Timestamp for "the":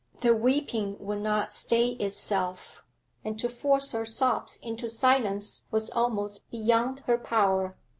0.21-0.33